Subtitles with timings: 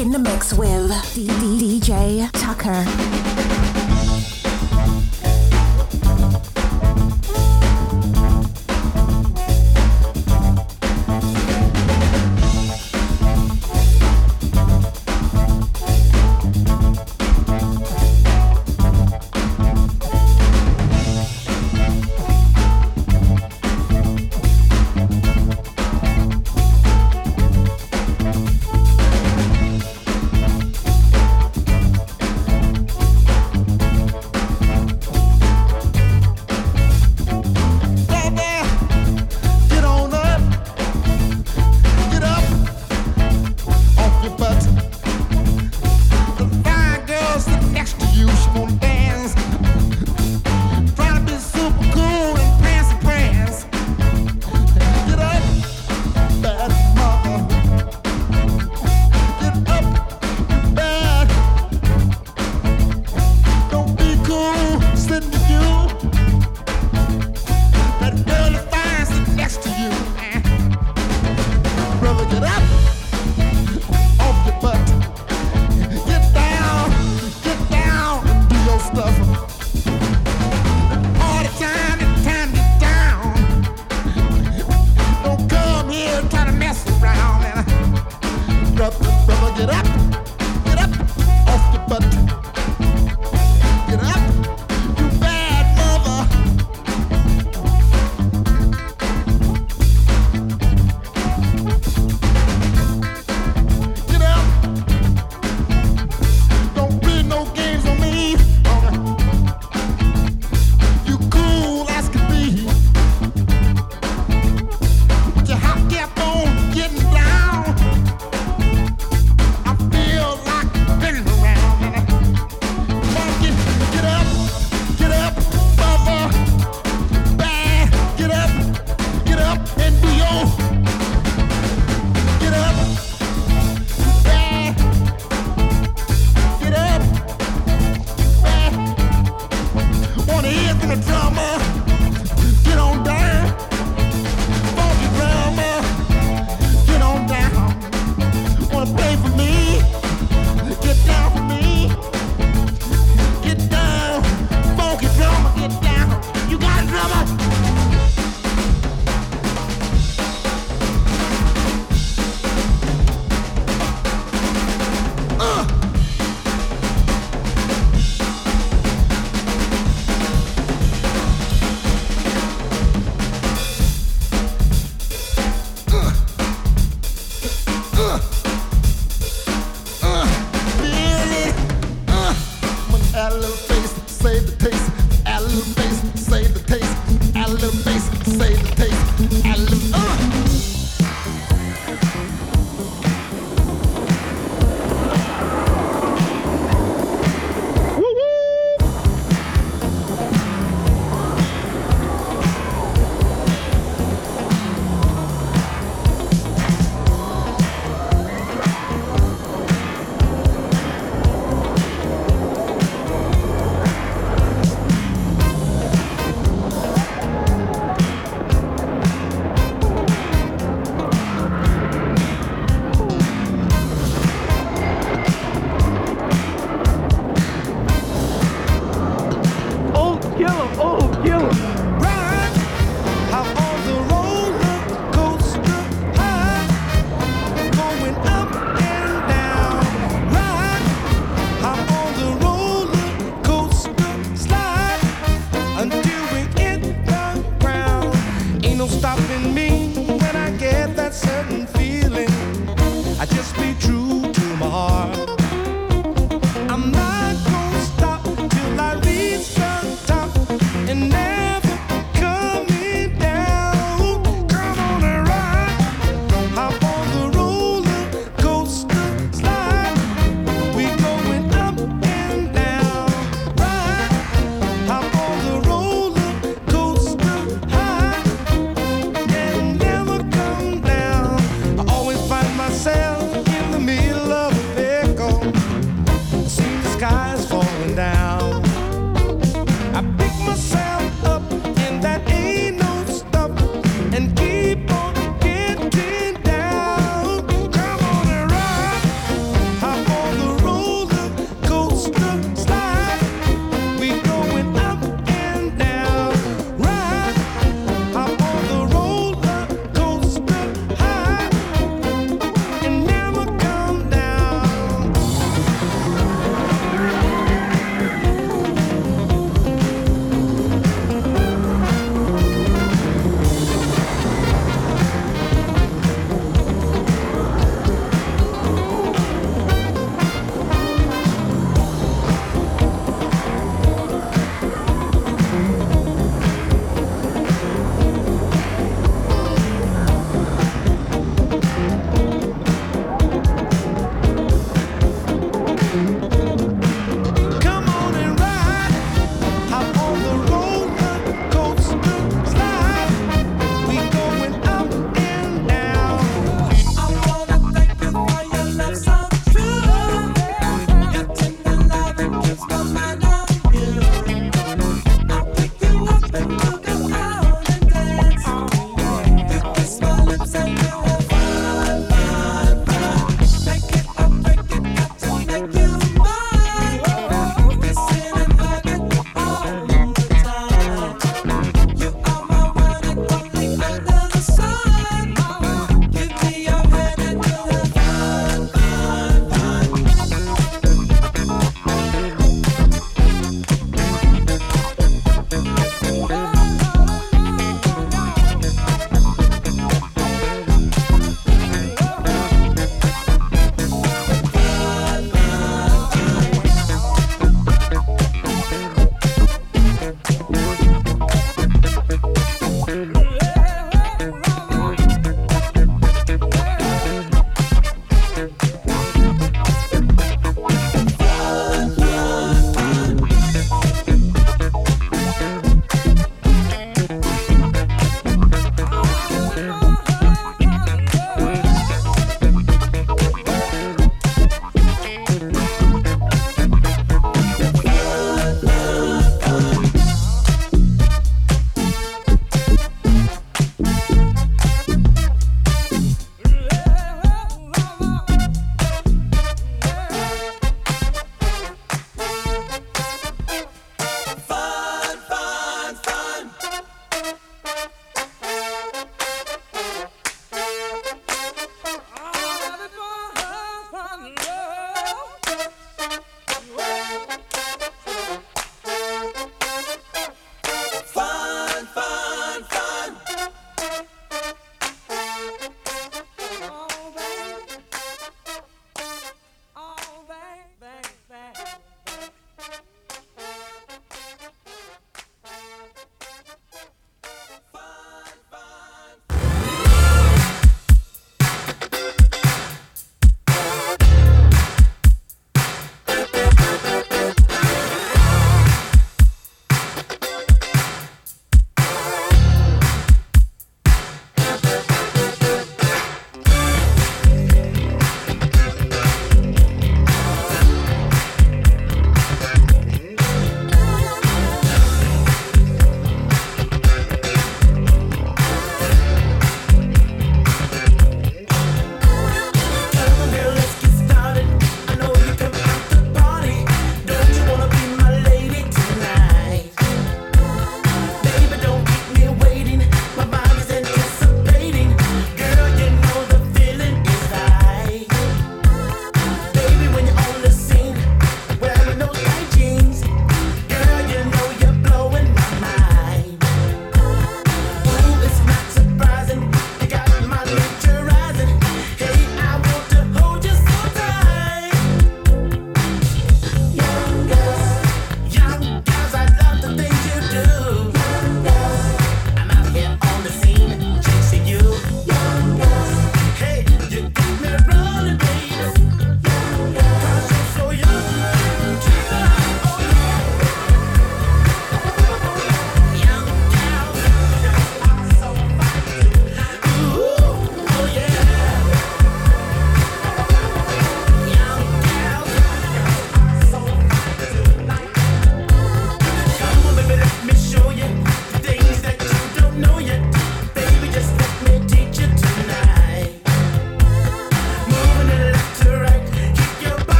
[0.00, 3.49] in the mix with DJ Tucker.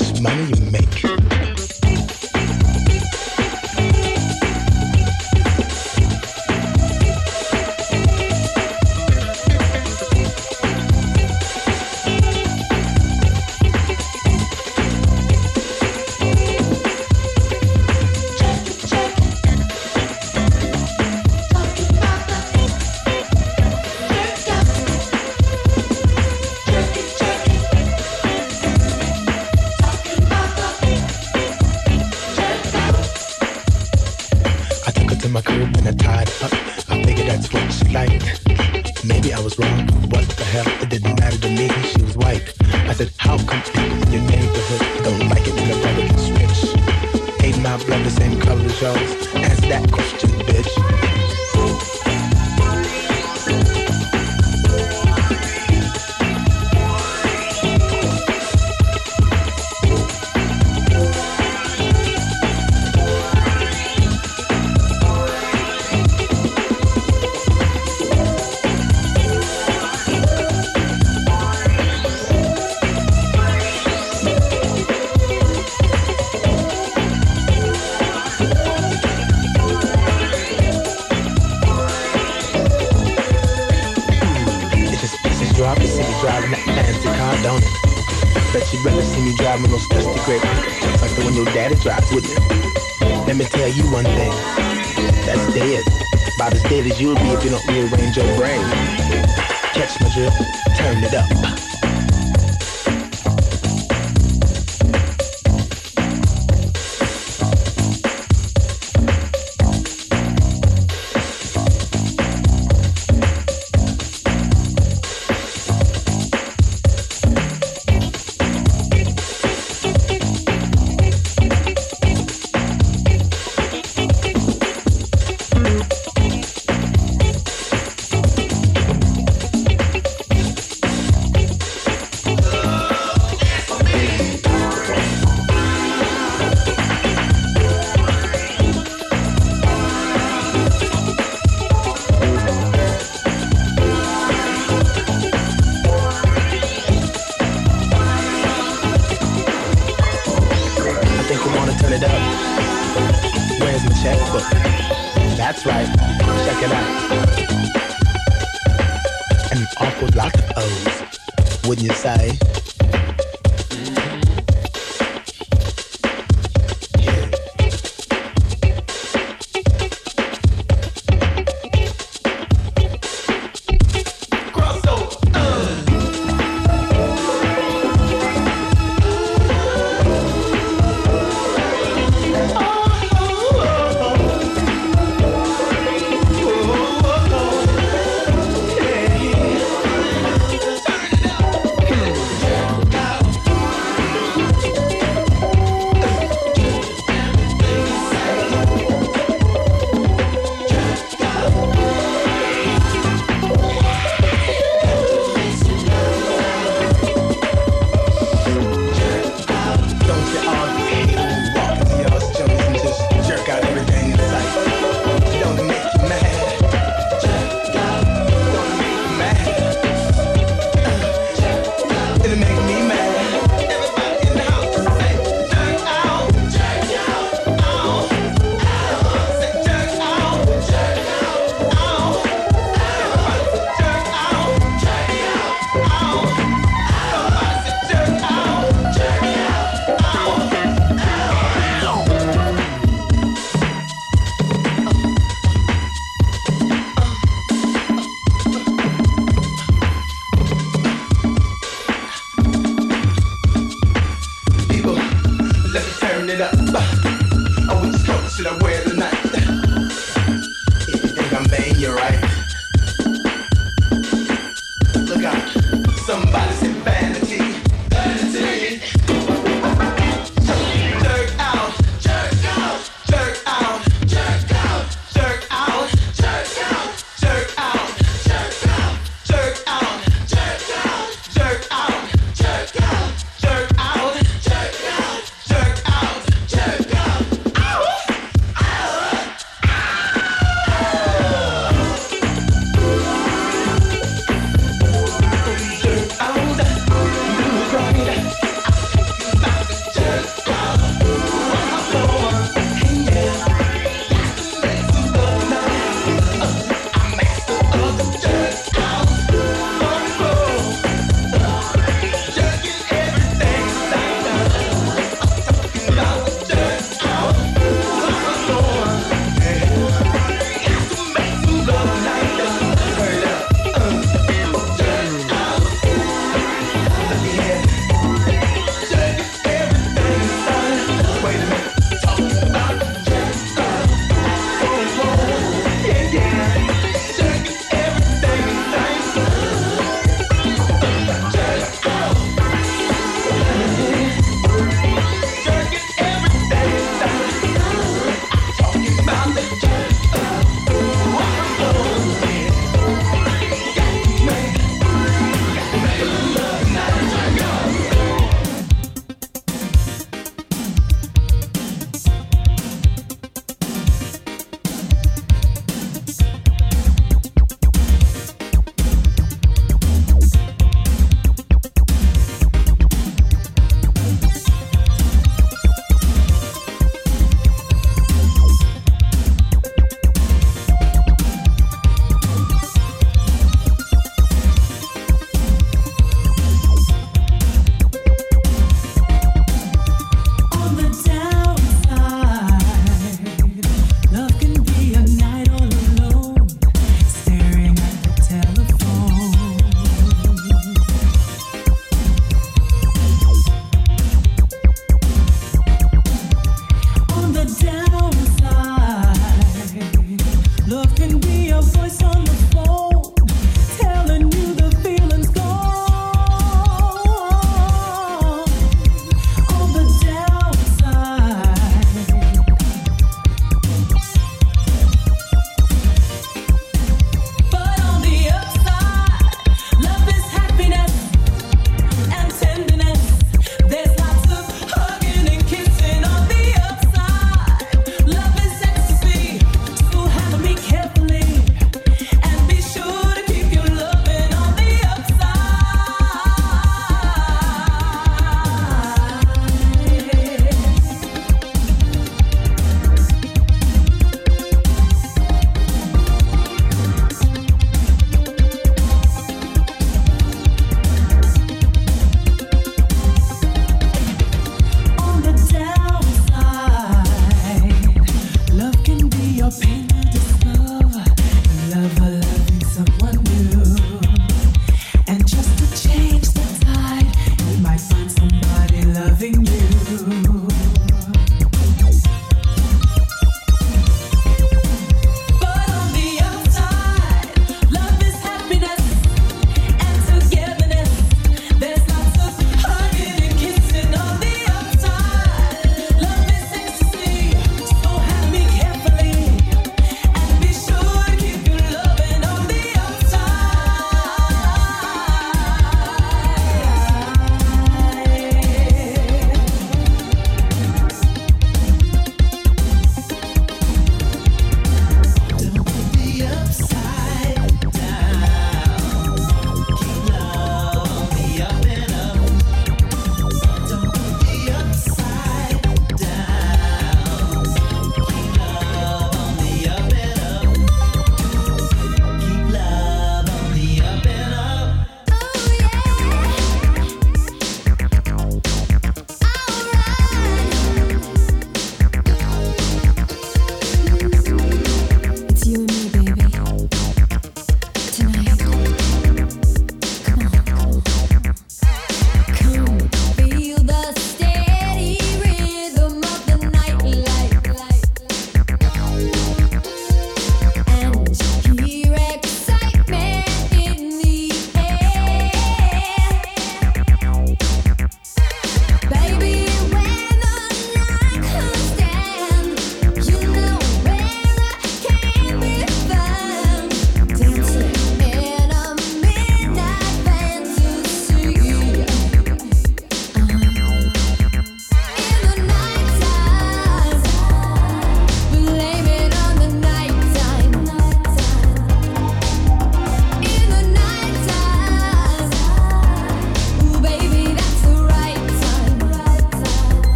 [0.00, 1.43] Much money you make?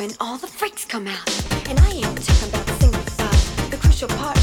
[0.00, 1.28] when all the freaks come out.
[1.68, 3.68] And I ain't talking about single file.
[3.68, 4.38] the crucial part